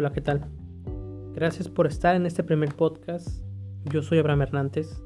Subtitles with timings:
[0.00, 0.46] Hola, ¿qué tal?
[1.34, 3.42] Gracias por estar en este primer podcast.
[3.86, 5.02] Yo soy Abraham Hernández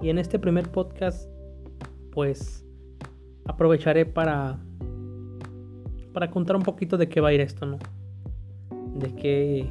[0.00, 1.28] y en este primer podcast
[2.12, 2.64] pues
[3.44, 4.58] aprovecharé para
[6.14, 7.78] para contar un poquito de qué va a ir esto, ¿no?
[8.94, 9.70] De qué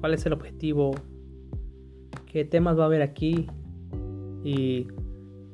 [0.00, 0.92] cuál es el objetivo,
[2.24, 3.48] qué temas va a haber aquí
[4.42, 4.86] y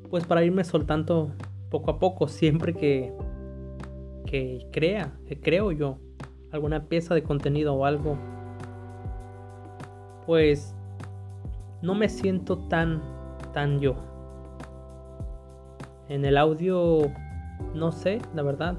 [0.09, 1.33] pues para irme soltando
[1.69, 3.11] poco a poco siempre que
[4.25, 5.97] que crea, que creo yo
[6.51, 8.17] alguna pieza de contenido o algo,
[10.25, 10.75] pues
[11.81, 13.01] no me siento tan,
[13.53, 13.95] tan yo.
[16.09, 17.11] En el audio,
[17.73, 18.75] no sé, la verdad.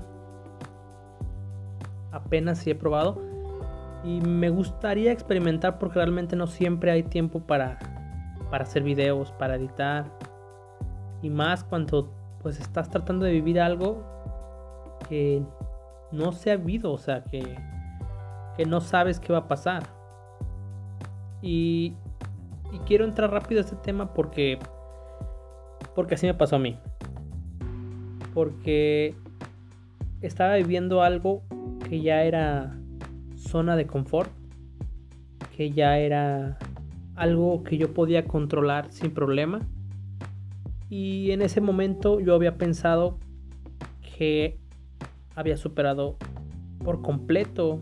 [2.10, 3.18] Apenas si he probado.
[4.04, 7.78] Y me gustaría experimentar porque realmente no siempre hay tiempo para,
[8.50, 10.04] para hacer videos, para editar.
[11.22, 14.02] Y más cuando pues estás tratando de vivir algo
[15.08, 15.42] que
[16.12, 17.56] no se ha habido, o sea, que,
[18.56, 19.84] que no sabes qué va a pasar.
[21.40, 21.94] Y,
[22.72, 24.58] y quiero entrar rápido a este tema porque,
[25.94, 26.78] porque así me pasó a mí.
[28.34, 29.14] Porque
[30.20, 31.42] estaba viviendo algo
[31.88, 32.78] que ya era
[33.36, 34.30] zona de confort,
[35.56, 36.58] que ya era
[37.16, 39.60] algo que yo podía controlar sin problema.
[40.88, 43.18] Y en ese momento yo había pensado
[44.16, 44.58] que
[45.34, 46.16] había superado
[46.84, 47.80] por completo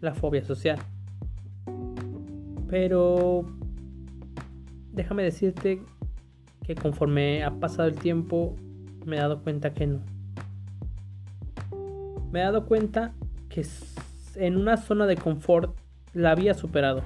[0.00, 0.78] la fobia social.
[2.68, 3.44] Pero
[4.92, 5.82] déjame decirte
[6.64, 8.54] que conforme ha pasado el tiempo
[9.06, 10.00] me he dado cuenta que no.
[12.30, 13.14] Me he dado cuenta
[13.48, 13.64] que
[14.34, 15.74] en una zona de confort
[16.12, 17.02] la había superado.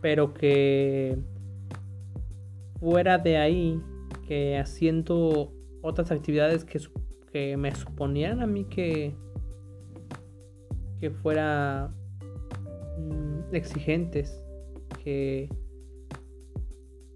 [0.00, 1.18] Pero que
[2.80, 3.80] fuera de ahí,
[4.26, 6.80] que haciendo otras actividades que
[7.32, 9.14] que me suponían a mí que,
[11.00, 11.90] que fuera
[12.98, 14.44] mm, exigentes,
[15.02, 15.48] que,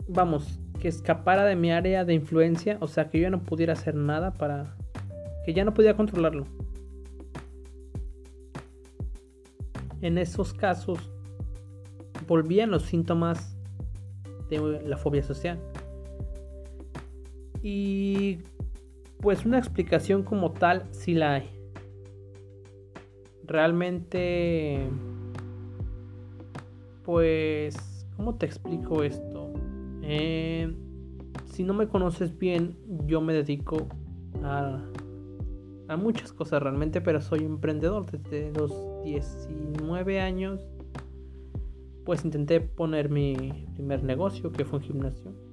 [0.09, 3.75] vamos, que escapara de mi área de influencia, o sea, que yo ya no pudiera
[3.75, 4.77] hacer nada para,
[5.45, 6.45] que ya no podía controlarlo.
[10.01, 11.11] En esos casos
[12.27, 13.57] volvían los síntomas
[14.49, 15.59] de la fobia social.
[17.63, 18.39] Y
[19.21, 21.51] pues una explicación como tal sí la hay.
[23.45, 24.89] Realmente,
[27.05, 29.53] pues, ¿cómo te explico esto?
[30.03, 30.75] Eh,
[31.45, 33.89] si no me conoces bien, yo me dedico
[34.43, 34.85] a,
[35.89, 38.73] a muchas cosas realmente, pero soy emprendedor desde los
[39.05, 40.61] 19 años.
[42.05, 43.35] Pues intenté poner mi
[43.75, 45.46] primer negocio, que fue un gimnasio.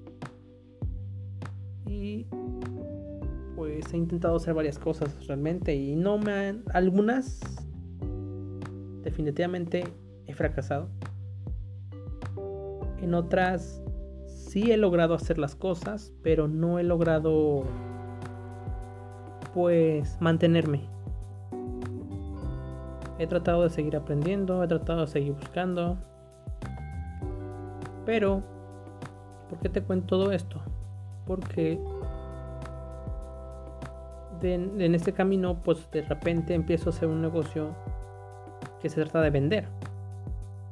[3.74, 6.64] Pues he intentado hacer varias cosas realmente y no me han...
[6.74, 7.40] Algunas
[9.04, 9.84] definitivamente
[10.28, 10.90] he fracasado.
[13.02, 13.82] En otras
[14.28, 17.64] sí he logrado hacer las cosas, pero no he logrado
[19.54, 20.82] pues mantenerme.
[23.20, 25.98] He tratado de seguir aprendiendo, he tratado de seguir buscando.
[28.06, 28.44] Pero,
[29.50, 30.62] ¿por qué te cuento todo esto?
[31.26, 31.80] Porque
[34.44, 37.76] en este camino, pues de repente empiezo a hacer un negocio
[38.82, 39.68] que se trata de vender.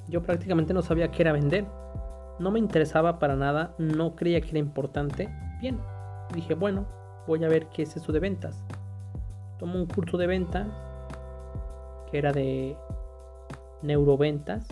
[0.10, 1.66] Yo prácticamente no sabía qué era vender.
[2.40, 5.30] No me interesaba para nada, no creía que era importante.
[5.62, 5.78] Bien,
[6.34, 6.86] dije, bueno,
[7.28, 8.62] voy a ver qué es eso de ventas.
[9.60, 10.68] Tomo un curso de ventas
[12.10, 12.76] que era de
[13.82, 14.68] neuroventas.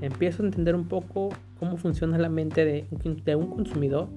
[0.00, 2.86] Empiezo a entender un poco cómo funciona la mente de,
[3.24, 4.08] de un consumidor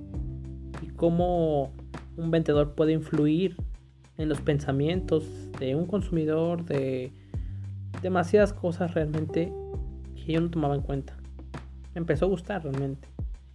[0.82, 1.74] y cómo
[2.18, 3.58] un vendedor puede influir
[4.18, 5.26] en los pensamientos
[5.60, 7.12] de un consumidor, de
[8.02, 9.52] demasiadas cosas realmente
[10.16, 11.16] que yo no tomaba en cuenta.
[11.94, 13.08] Me empezó a gustar realmente.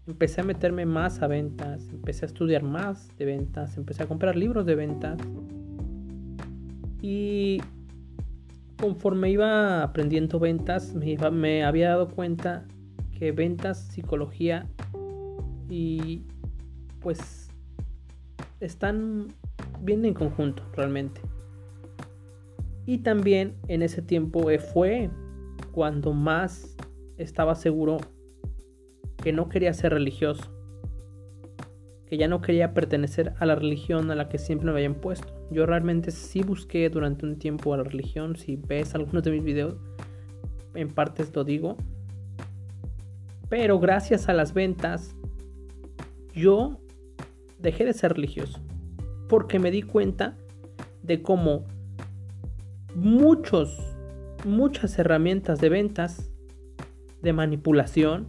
[0.07, 4.37] Empecé a meterme más a ventas, empecé a estudiar más de ventas, empecé a comprar
[4.37, 5.19] libros de ventas.
[7.01, 7.59] Y
[8.81, 12.65] conforme iba aprendiendo ventas, me, había dado cuenta
[13.19, 14.67] que ventas, psicología
[15.69, 16.23] y
[17.01, 17.40] pues
[18.61, 19.29] están
[19.81, 21.21] bien en conjunto realmente.
[22.87, 25.11] Y también en ese tiempo fue
[25.73, 26.77] cuando más
[27.19, 27.99] estaba seguro
[29.17, 30.43] que no quería ser religioso.
[32.07, 35.33] Que ya no quería pertenecer a la religión a la que siempre me habían puesto.
[35.51, 38.37] Yo realmente sí busqué durante un tiempo a la religión.
[38.37, 39.77] Si ves algunos de mis videos,
[40.75, 41.77] en partes lo digo.
[43.49, 45.15] Pero gracias a las ventas,
[46.35, 46.81] yo
[47.61, 48.61] dejé de ser religioso.
[49.29, 50.37] Porque me di cuenta
[51.03, 51.67] de cómo
[52.95, 53.79] muchos
[54.45, 56.31] muchas herramientas de ventas,
[57.23, 58.27] de manipulación,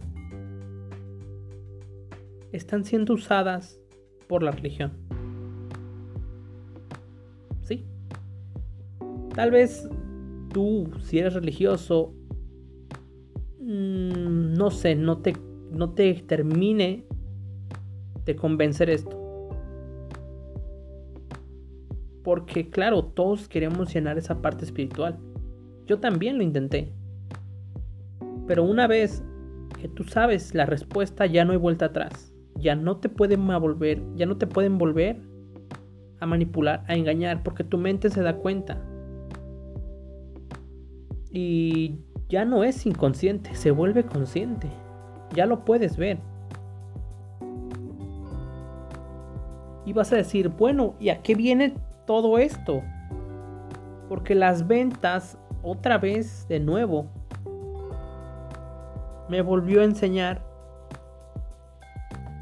[2.52, 3.80] están siendo usadas
[4.28, 4.92] por la religión.
[7.62, 7.84] ¿Sí?
[9.34, 9.88] Tal vez
[10.52, 12.14] tú, si eres religioso,
[13.60, 15.34] mm, no sé, no te,
[15.70, 17.06] no te termine
[18.24, 19.21] de convencer esto.
[22.32, 25.18] Porque claro, todos queremos llenar esa parte espiritual.
[25.84, 26.90] Yo también lo intenté.
[28.46, 29.22] Pero una vez
[29.78, 32.32] que tú sabes la respuesta, ya no hay vuelta atrás.
[32.56, 35.20] Ya no te pueden volver, ya no te pueden volver
[36.20, 38.82] a manipular, a engañar, porque tu mente se da cuenta.
[41.30, 41.98] Y
[42.30, 44.70] ya no es inconsciente, se vuelve consciente.
[45.34, 46.16] Ya lo puedes ver.
[49.84, 51.74] Y vas a decir, bueno, ¿y a qué viene
[52.06, 52.82] todo esto?
[54.08, 57.06] Porque las ventas, otra vez, de nuevo,
[59.28, 60.42] me volvió a enseñar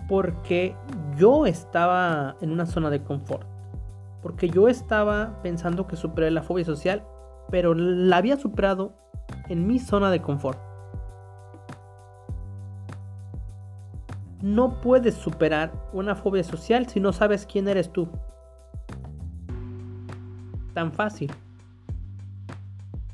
[0.08, 0.74] porque
[1.16, 3.46] yo estaba en una zona de confort.
[4.22, 7.04] Porque yo estaba pensando que superé la fobia social,
[7.48, 8.92] pero la había superado
[9.48, 10.58] en mi zona de confort.
[14.42, 18.08] No puedes superar una fobia social si no sabes quién eres tú.
[20.80, 21.30] Tan fácil.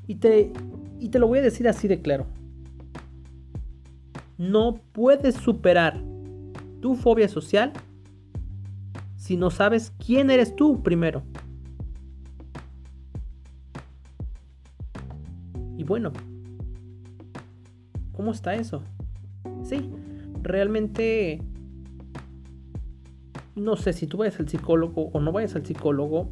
[0.07, 0.53] Y te,
[1.01, 2.29] y te lo voy a decir así de claro.
[4.39, 6.01] No puedes superar
[6.81, 7.73] tu fobia social
[9.17, 11.25] si no sabes quién eres tú primero.
[15.77, 16.13] Y bueno,
[18.13, 18.81] ¿cómo está eso?
[19.65, 19.91] Sí,
[20.41, 21.41] realmente
[23.57, 26.31] no sé si tú vayas al psicólogo o no vayas al psicólogo,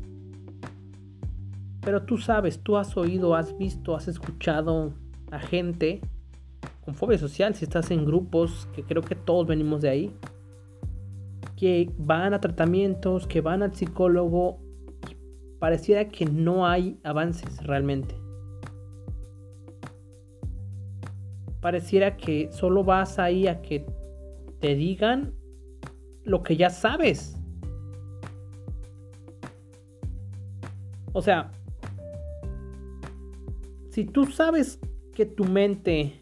[1.85, 4.95] pero tú sabes, tú has oído, has visto, has escuchado
[5.31, 6.01] a gente
[6.85, 10.17] con fobia social, si estás en grupos, que creo que todos venimos de ahí,
[11.57, 14.59] que van a tratamientos, que van al psicólogo,
[15.59, 18.15] pareciera que no hay avances realmente.
[21.61, 23.87] Pareciera que solo vas ahí a que
[24.61, 25.33] te digan
[26.23, 27.39] lo que ya sabes.
[31.15, 31.51] O sea,
[33.95, 34.81] si tú sabes
[35.15, 36.21] que tu mente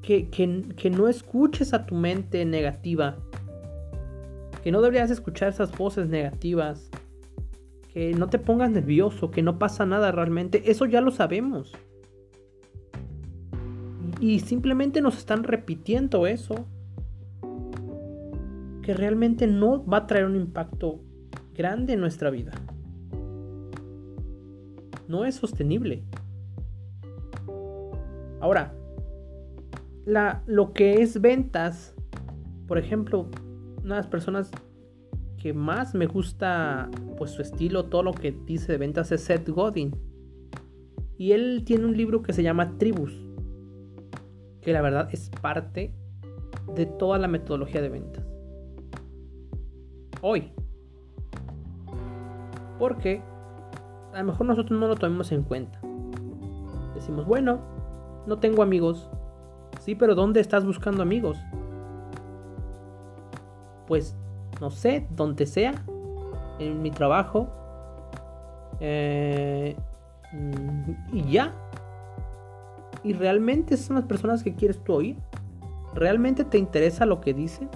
[0.00, 3.18] que, no escuches a tu mente negativa.
[4.62, 6.88] Que no deberías escuchar esas voces negativas.
[7.92, 10.70] Que no te pongas nervioso, que no pasa nada realmente.
[10.70, 11.74] Eso ya lo sabemos.
[14.20, 16.66] Y simplemente nos están repitiendo eso.
[18.80, 21.02] Que realmente no va a traer un impacto
[21.54, 22.52] grande en nuestra vida.
[25.14, 26.02] No es sostenible.
[28.40, 28.74] Ahora,
[30.44, 31.94] lo que es ventas,
[32.66, 33.30] por ejemplo,
[33.84, 34.50] una de las personas
[35.40, 39.48] que más me gusta pues su estilo, todo lo que dice de ventas es Seth
[39.48, 39.94] Godin.
[41.16, 43.12] Y él tiene un libro que se llama Tribus,
[44.62, 45.94] que la verdad es parte
[46.74, 48.26] de toda la metodología de ventas.
[50.22, 50.50] Hoy.
[52.80, 53.22] Porque
[54.14, 55.78] a lo mejor nosotros no lo tomemos en cuenta.
[56.94, 57.58] Decimos, bueno,
[58.26, 59.10] no tengo amigos,
[59.80, 61.38] Sí, pero ¿dónde estás buscando amigos?
[63.86, 64.16] Pues,
[64.60, 65.74] no sé, donde sea.
[66.58, 67.48] En mi trabajo.
[68.80, 69.76] Eh,
[71.12, 71.52] y ya.
[73.02, 75.18] ¿Y realmente son las personas que quieres tú oír?
[75.94, 77.68] ¿Realmente te interesa lo que dicen?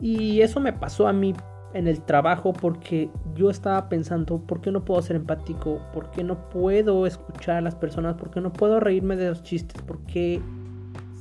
[0.00, 1.32] Y eso me pasó a mí
[1.76, 5.80] en el trabajo porque yo estaba pensando, ¿por qué no puedo ser empático?
[5.92, 8.14] ¿Por qué no puedo escuchar a las personas?
[8.14, 9.82] ¿Por qué no puedo reírme de los chistes?
[9.82, 10.40] ¿Por qué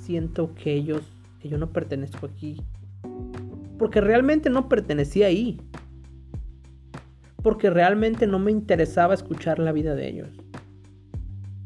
[0.02, 1.02] siento que ellos,
[1.40, 2.62] que yo no pertenezco aquí?
[3.78, 5.60] Porque realmente no pertenecía ahí.
[7.44, 10.30] Porque realmente no me interesaba escuchar la vida de ellos.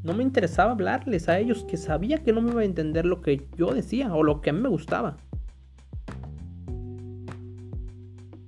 [0.03, 3.21] No me interesaba hablarles a ellos que sabía que no me iba a entender lo
[3.21, 5.17] que yo decía o lo que me gustaba.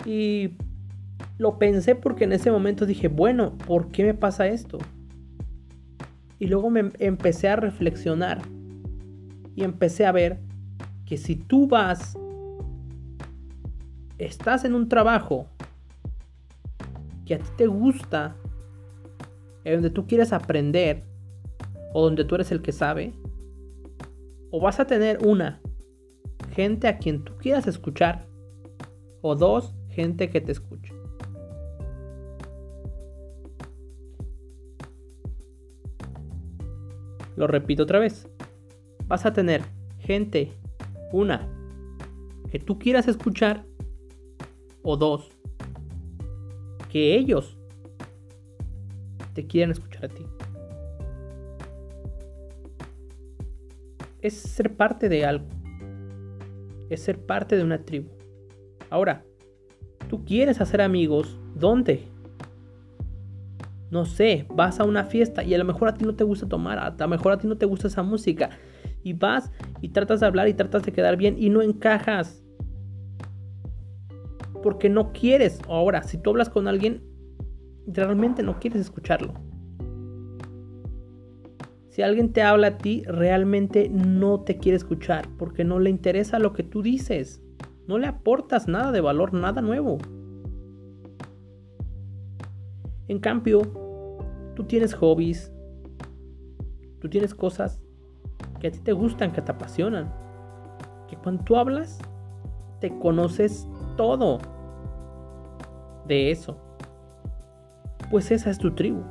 [0.05, 0.51] Y
[1.37, 4.77] lo pensé porque en ese momento dije, bueno, ¿por qué me pasa esto?
[6.39, 8.41] Y luego me empecé a reflexionar
[9.55, 10.39] y empecé a ver
[11.05, 12.17] que si tú vas,
[14.17, 15.47] estás en un trabajo
[17.25, 18.35] que a ti te gusta,
[19.63, 21.03] en donde tú quieres aprender,
[21.93, 23.13] o donde tú eres el que sabe,
[24.51, 25.61] o vas a tener una,
[26.53, 28.25] gente a quien tú quieras escuchar,
[29.21, 30.93] o dos, gente que te escucha.
[37.35, 38.27] Lo repito otra vez.
[39.07, 39.61] Vas a tener
[39.99, 40.51] gente,
[41.11, 41.47] una,
[42.51, 43.65] que tú quieras escuchar,
[44.83, 45.29] o dos,
[46.89, 47.57] que ellos
[49.33, 50.25] te quieran escuchar a ti.
[54.21, 55.47] Es ser parte de algo.
[56.89, 58.09] Es ser parte de una tribu.
[58.89, 59.25] Ahora,
[60.11, 62.03] tú quieres hacer amigos, ¿dónde?
[63.91, 66.49] No sé, vas a una fiesta y a lo mejor a ti no te gusta
[66.49, 68.49] tomar, a lo mejor a ti no te gusta esa música.
[69.03, 72.43] Y vas y tratas de hablar y tratas de quedar bien y no encajas.
[74.61, 75.61] Porque no quieres.
[75.69, 77.01] Ahora, si tú hablas con alguien,
[77.87, 79.33] realmente no quieres escucharlo.
[81.87, 86.37] Si alguien te habla a ti, realmente no te quiere escuchar porque no le interesa
[86.37, 87.41] lo que tú dices.
[87.91, 89.97] No le aportas nada de valor, nada nuevo.
[93.09, 93.63] En cambio,
[94.55, 95.51] tú tienes hobbies,
[97.01, 97.81] tú tienes cosas
[98.61, 100.09] que a ti te gustan, que te apasionan.
[101.09, 101.99] Que cuando tú hablas,
[102.79, 103.67] te conoces
[103.97, 104.37] todo
[106.07, 106.55] de eso.
[108.09, 109.03] Pues esa es tu tribu.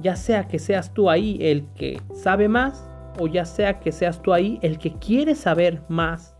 [0.00, 2.84] Ya sea que seas tú ahí el que sabe más
[3.20, 6.35] o ya sea que seas tú ahí el que quiere saber más.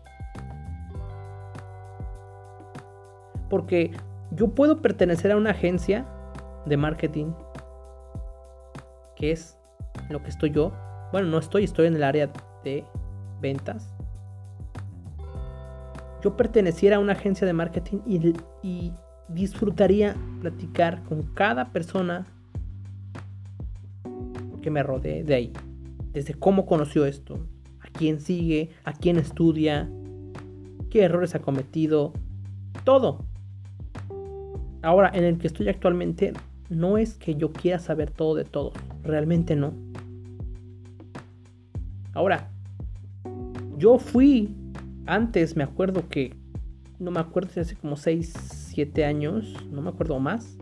[3.49, 3.93] Porque
[4.33, 6.07] yo puedo pertenecer a una agencia
[6.67, 7.33] de marketing
[9.17, 9.59] que es
[10.11, 10.73] lo que estoy yo.
[11.11, 12.31] Bueno, no estoy, estoy en el área
[12.63, 12.85] de
[13.41, 13.93] ventas.
[16.23, 18.93] Yo perteneciera a una agencia de marketing y,
[19.29, 22.27] disfrutaría platicar con cada persona
[24.63, 25.53] que me rodee de ahí.
[26.13, 27.41] Desde cómo conoció esto,
[27.81, 29.91] a quién sigue, a quién estudia,
[30.91, 32.13] qué errores ha cometido,
[32.85, 33.26] todo.
[34.87, 36.33] Ahora, en el que estoy actualmente,
[36.69, 38.71] no es que yo quiera saber todo de todo,
[39.03, 39.73] realmente no.
[42.15, 42.53] Ahora,
[43.79, 44.55] yo fui,
[45.07, 46.37] antes me acuerdo que,
[47.01, 48.33] no me acuerdo si hace como 6,
[48.75, 50.57] 7 años, no me acuerdo más,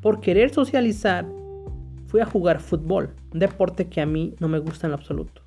[0.00, 1.26] por querer socializar
[2.06, 5.42] fui a jugar fútbol, un deporte que a mí no me gusta en absoluto.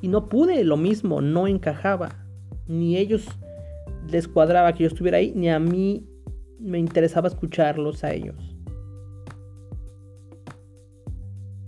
[0.00, 2.16] Y no pude, lo mismo, no encajaba.
[2.66, 3.28] Ni ellos
[4.10, 6.06] les cuadraba que yo estuviera ahí, ni a mí
[6.58, 8.56] me interesaba escucharlos a ellos.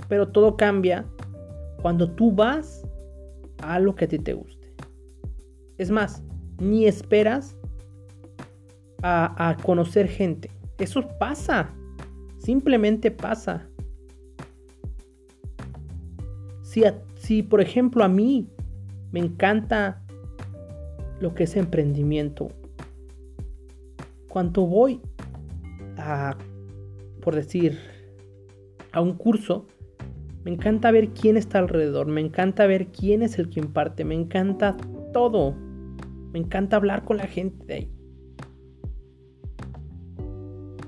[0.08, 1.06] Pero todo cambia
[1.82, 2.86] cuando tú vas
[3.62, 4.74] a lo que a ti te guste.
[5.78, 6.22] Es más,
[6.58, 7.56] ni esperas
[9.02, 10.50] a, conocer gente.
[10.78, 11.70] Eso pasa.
[12.38, 13.66] Simplemente pasa.
[16.62, 16.82] Si,
[17.16, 18.48] si, por ejemplo a mí
[19.10, 20.02] me encanta
[21.20, 22.48] lo que es emprendimiento,
[24.28, 25.00] cuando voy
[25.96, 26.36] a,
[27.20, 27.78] por decir,
[28.92, 29.66] a un curso,
[30.44, 34.14] me encanta ver quién está alrededor, me encanta ver quién es el que imparte, me
[34.14, 34.76] encanta
[35.12, 35.54] todo,
[36.32, 37.90] me encanta hablar con la gente de ahí.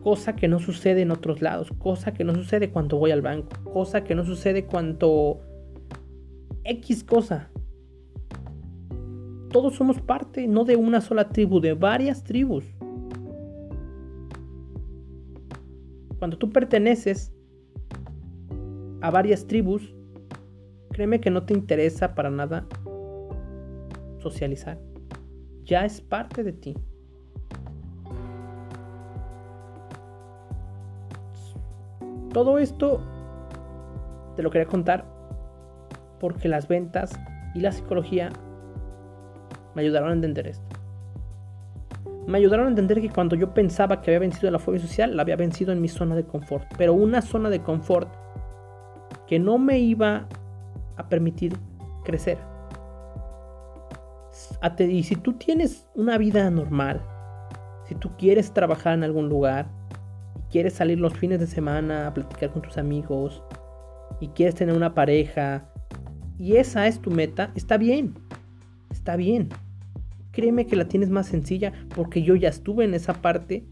[0.02, 3.50] Cosa que no sucede en otros lados, cosa que no sucede cuando voy al banco,
[3.72, 5.40] cosa que no sucede cuando
[6.64, 7.50] X cosa.
[9.52, 12.64] Todos somos parte, no de una sola tribu, de varias tribus.
[16.18, 17.34] Cuando tú perteneces
[19.02, 19.94] a varias tribus,
[20.90, 22.66] créeme que no te interesa para nada
[24.20, 24.80] socializar.
[25.64, 26.74] Ya es parte de ti.
[32.32, 33.02] Todo esto
[34.34, 35.04] te lo quería contar
[36.18, 37.12] porque las ventas
[37.54, 38.30] y la psicología
[39.74, 40.64] me ayudaron a entender esto.
[42.26, 45.22] Me ayudaron a entender que cuando yo pensaba que había vencido la fobia social, la
[45.22, 46.66] había vencido en mi zona de confort.
[46.78, 48.08] Pero una zona de confort
[49.26, 50.28] que no me iba
[50.96, 51.56] a permitir
[52.04, 52.38] crecer.
[54.78, 57.02] Y si tú tienes una vida normal,
[57.84, 59.66] si tú quieres trabajar en algún lugar,
[60.50, 63.42] quieres salir los fines de semana a platicar con tus amigos
[64.20, 65.66] y quieres tener una pareja
[66.38, 68.14] y esa es tu meta, está bien,
[69.02, 69.48] está bien.
[70.30, 73.66] Créeme que la tienes más sencilla porque yo ya estuve en esa parte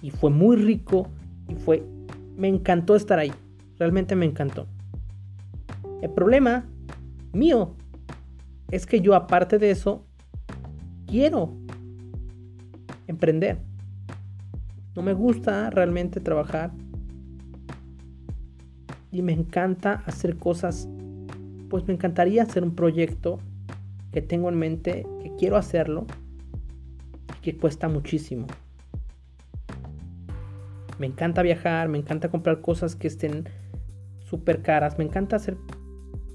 [0.00, 1.08] y fue muy rico
[1.46, 1.84] y fue,
[2.38, 3.32] me encantó estar ahí,
[3.78, 4.66] realmente me encantó.
[6.00, 6.64] El problema
[7.34, 7.76] mío
[8.70, 10.06] es que yo aparte de eso
[11.06, 11.54] quiero
[13.08, 13.58] emprender.
[14.96, 16.72] No me gusta realmente trabajar.
[19.12, 20.88] Y me encanta hacer cosas.
[21.68, 23.38] Pues me encantaría hacer un proyecto
[24.12, 26.06] que tengo en mente, que quiero hacerlo,
[27.38, 28.46] y que cuesta muchísimo.
[30.98, 33.48] Me encanta viajar, me encanta comprar cosas que estén
[34.20, 35.56] súper caras, me encanta hacer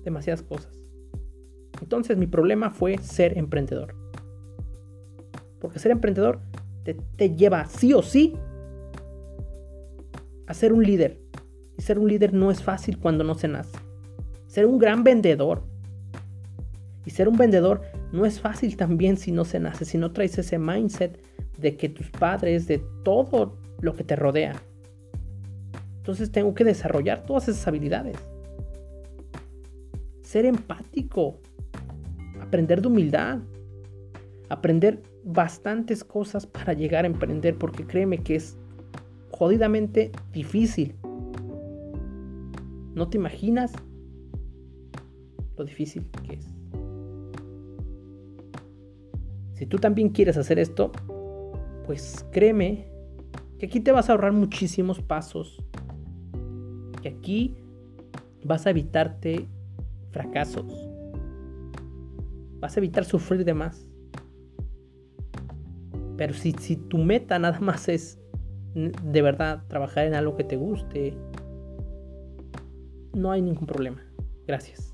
[0.03, 0.75] demasiadas cosas.
[1.81, 3.95] Entonces mi problema fue ser emprendedor.
[5.59, 6.39] Porque ser emprendedor
[6.83, 8.35] te, te lleva sí o sí
[10.47, 11.19] a ser un líder.
[11.77, 13.77] Y ser un líder no es fácil cuando no se nace.
[14.47, 15.63] Ser un gran vendedor.
[17.05, 17.81] Y ser un vendedor
[18.11, 21.19] no es fácil también si no se nace, si no traes ese mindset
[21.57, 24.55] de que tus padres, de todo lo que te rodea.
[25.97, 28.17] Entonces tengo que desarrollar todas esas habilidades.
[30.21, 31.39] Ser empático.
[32.41, 33.39] Aprender de humildad.
[34.49, 38.57] Aprender bastantes cosas para llegar a emprender porque créeme que es
[39.31, 40.95] jodidamente difícil.
[42.93, 43.73] No te imaginas
[45.57, 46.54] lo difícil que es.
[49.55, 50.91] Si tú también quieres hacer esto,
[51.85, 52.87] pues créeme
[53.57, 55.63] que aquí te vas a ahorrar muchísimos pasos.
[57.01, 57.55] Que aquí
[58.43, 59.47] vas a evitarte
[60.11, 60.65] fracasos.
[62.59, 63.87] Vas a evitar sufrir de más.
[66.17, 68.19] Pero si, si tu meta nada más es
[68.73, 71.17] de verdad trabajar en algo que te guste,
[73.13, 74.01] no hay ningún problema.
[74.45, 74.91] Gracias.